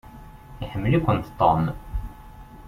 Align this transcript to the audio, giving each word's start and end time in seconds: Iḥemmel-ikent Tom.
Iḥemmel-ikent 0.63 1.31
Tom. 1.39 1.63